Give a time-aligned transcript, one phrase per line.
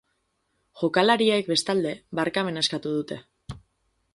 [0.81, 1.91] Jokalariek, bestalde,
[2.21, 3.19] barkamena eskatu dute.